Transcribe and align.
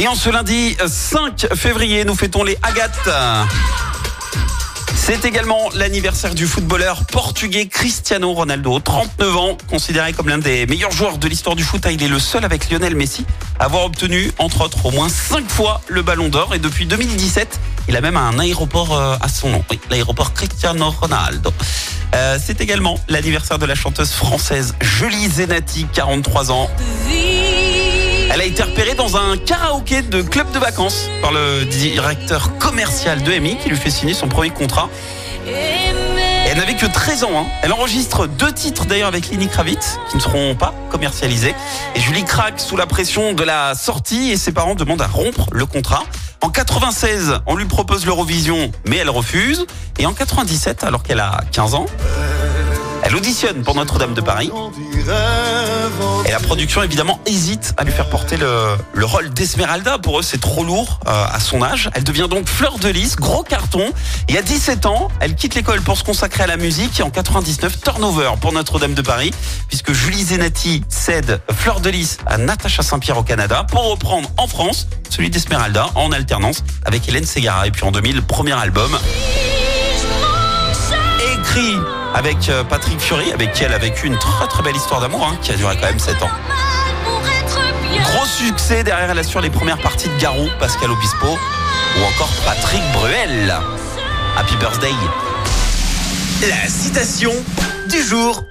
Et 0.00 0.08
en 0.08 0.14
ce 0.14 0.30
lundi 0.30 0.78
5 0.86 1.48
février, 1.54 2.06
nous 2.06 2.14
fêtons 2.14 2.42
les 2.42 2.56
Agates. 2.62 3.10
C'est 4.94 5.26
également 5.26 5.68
l'anniversaire 5.74 6.34
du 6.34 6.46
footballeur 6.46 7.04
portugais 7.04 7.66
Cristiano 7.66 8.32
Ronaldo, 8.32 8.80
39 8.80 9.36
ans, 9.36 9.58
considéré 9.68 10.14
comme 10.14 10.30
l'un 10.30 10.38
des 10.38 10.64
meilleurs 10.66 10.90
joueurs 10.90 11.18
de 11.18 11.28
l'histoire 11.28 11.54
du 11.54 11.64
foot. 11.64 11.86
Il 11.90 12.02
est 12.02 12.08
le 12.08 12.18
seul 12.18 12.46
avec 12.46 12.70
Lionel 12.70 12.96
Messi 12.96 13.26
à 13.58 13.64
avoir 13.64 13.84
obtenu, 13.84 14.32
entre 14.38 14.62
autres, 14.62 14.86
au 14.86 14.90
moins 14.90 15.10
5 15.10 15.50
fois 15.50 15.82
le 15.88 16.00
Ballon 16.00 16.30
d'Or. 16.30 16.54
Et 16.54 16.58
depuis 16.58 16.86
2017, 16.86 17.60
il 17.88 17.94
a 17.94 18.00
même 18.00 18.16
un 18.16 18.38
aéroport 18.38 18.96
euh, 18.96 19.16
à 19.20 19.28
son 19.28 19.50
nom. 19.50 19.62
Oui, 19.70 19.78
l'aéroport 19.90 20.32
Cristiano 20.32 20.94
Ronaldo. 20.98 21.52
Euh, 22.14 22.38
C'est 22.42 22.62
également 22.62 22.98
l'anniversaire 23.08 23.58
de 23.58 23.66
la 23.66 23.74
chanteuse 23.74 24.12
française 24.12 24.74
Julie 24.80 25.28
Zenati, 25.28 25.84
43 25.92 26.52
ans. 26.52 26.70
Elle 28.32 28.40
a 28.40 28.44
été 28.44 28.62
repérée 28.62 28.94
dans 28.94 29.16
un 29.16 29.36
karaoké 29.36 30.02
de 30.02 30.22
club 30.22 30.50
de 30.52 30.58
vacances 30.58 31.08
par 31.20 31.32
le 31.32 31.64
directeur 31.64 32.56
commercial 32.58 33.22
de 33.22 33.32
MI 33.38 33.56
qui 33.56 33.68
lui 33.68 33.76
fait 33.76 33.90
signer 33.90 34.14
son 34.14 34.28
premier 34.28 34.50
contrat. 34.50 34.88
Elle 35.46 36.56
n'avait 36.58 36.74
que 36.76 36.86
13 36.86 37.24
ans. 37.24 37.30
hein. 37.34 37.46
Elle 37.62 37.72
enregistre 37.72 38.26
deux 38.26 38.52
titres 38.52 38.84
d'ailleurs 38.86 39.08
avec 39.08 39.30
Lenny 39.30 39.48
Kravitz 39.48 39.98
qui 40.08 40.16
ne 40.16 40.20
seront 40.22 40.54
pas 40.54 40.74
commercialisés. 40.90 41.54
Et 41.94 42.00
Julie 42.00 42.24
craque 42.24 42.60
sous 42.60 42.76
la 42.76 42.86
pression 42.86 43.32
de 43.32 43.42
la 43.42 43.74
sortie 43.74 44.30
et 44.30 44.36
ses 44.36 44.52
parents 44.52 44.74
demandent 44.74 45.02
à 45.02 45.06
rompre 45.06 45.46
le 45.52 45.66
contrat. 45.66 46.02
En 46.42 46.48
96, 46.48 47.34
on 47.46 47.54
lui 47.56 47.66
propose 47.66 48.06
l'Eurovision, 48.06 48.72
mais 48.86 48.96
elle 48.96 49.10
refuse. 49.10 49.66
Et 49.98 50.06
en 50.06 50.12
97, 50.14 50.84
alors 50.84 51.02
qu'elle 51.02 51.20
a 51.20 51.40
15 51.52 51.74
ans, 51.74 51.86
elle 53.10 53.16
auditionne 53.16 53.64
pour 53.64 53.74
Notre-Dame 53.74 54.14
de 54.14 54.20
Paris. 54.20 54.52
Et 56.26 56.30
la 56.30 56.38
production, 56.38 56.80
évidemment, 56.84 57.18
hésite 57.26 57.74
à 57.76 57.82
lui 57.82 57.90
faire 57.90 58.08
porter 58.08 58.36
le, 58.36 58.76
le 58.92 59.04
rôle 59.04 59.30
d'Esmeralda. 59.30 59.98
Pour 59.98 60.20
eux, 60.20 60.22
c'est 60.22 60.40
trop 60.40 60.62
lourd 60.62 61.00
euh, 61.08 61.24
à 61.28 61.40
son 61.40 61.60
âge. 61.60 61.90
Elle 61.94 62.04
devient 62.04 62.28
donc 62.30 62.48
fleur 62.48 62.78
de 62.78 62.88
lys, 62.88 63.16
gros 63.16 63.42
carton. 63.42 63.92
Et 64.28 64.38
à 64.38 64.42
17 64.42 64.86
ans, 64.86 65.08
elle 65.18 65.34
quitte 65.34 65.56
l'école 65.56 65.80
pour 65.80 65.96
se 65.98 66.04
consacrer 66.04 66.44
à 66.44 66.46
la 66.46 66.56
musique. 66.56 67.00
Et 67.00 67.02
en 67.02 67.10
99, 67.10 67.80
turnover 67.80 68.30
pour 68.40 68.52
Notre-Dame 68.52 68.94
de 68.94 69.02
Paris, 69.02 69.32
puisque 69.66 69.92
Julie 69.92 70.22
Zenati 70.22 70.84
cède 70.88 71.40
fleur 71.52 71.80
de 71.80 71.90
lys 71.90 72.18
à 72.26 72.38
Natacha 72.38 72.84
Saint-Pierre 72.84 73.18
au 73.18 73.24
Canada 73.24 73.66
pour 73.68 73.90
reprendre 73.90 74.30
en 74.36 74.46
France 74.46 74.86
celui 75.08 75.30
d'Esmeralda 75.30 75.88
en 75.96 76.12
alternance 76.12 76.62
avec 76.84 77.08
Hélène 77.08 77.26
Ségara. 77.26 77.66
Et 77.66 77.72
puis 77.72 77.82
en 77.82 77.90
2000, 77.90 78.22
premier 78.22 78.52
album 78.52 78.96
écrit 81.34 81.74
avec 82.14 82.48
euh, 82.48 82.64
Patrick 82.64 83.00
Fury, 83.00 83.32
avec 83.32 83.52
qui 83.52 83.64
elle 83.64 83.72
a 83.72 83.78
vécu 83.78 84.06
une 84.06 84.18
très 84.18 84.46
très 84.46 84.62
belle 84.62 84.76
histoire 84.76 85.00
d'amour, 85.00 85.26
hein, 85.26 85.38
qui 85.42 85.52
a 85.52 85.56
duré 85.56 85.76
quand 85.76 85.86
même 85.86 85.98
7 85.98 86.22
ans. 86.22 86.30
Gros 88.02 88.26
succès, 88.26 88.82
derrière 88.82 89.10
elle 89.10 89.18
assure 89.18 89.40
les 89.40 89.50
premières 89.50 89.78
parties 89.78 90.08
de 90.08 90.20
Garou, 90.20 90.48
Pascal 90.58 90.90
Obispo, 90.90 91.26
ou 91.26 92.04
encore 92.04 92.30
Patrick 92.44 92.82
Bruel. 92.92 93.54
Happy 94.36 94.56
birthday. 94.56 94.94
La 96.48 96.68
citation 96.68 97.32
du 97.88 98.02
jour. 98.02 98.44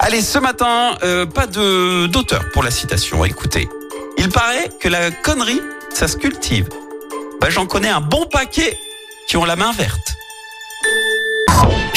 Allez, 0.00 0.22
ce 0.22 0.38
matin, 0.38 0.96
euh, 1.02 1.26
pas 1.26 1.46
de 1.46 2.06
d'auteur 2.06 2.50
pour 2.52 2.62
la 2.62 2.70
citation. 2.70 3.24
Écoutez, 3.24 3.68
il 4.16 4.28
paraît 4.28 4.70
que 4.80 4.88
la 4.88 5.10
connerie, 5.10 5.60
ça 5.92 6.08
se 6.08 6.16
cultive. 6.16 6.68
Bah, 7.40 7.50
j'en 7.50 7.66
connais 7.66 7.88
un 7.88 8.00
bon 8.00 8.26
paquet 8.26 8.78
qui 9.28 9.36
ont 9.36 9.44
la 9.44 9.56
main 9.56 9.72
verte. 9.72 10.17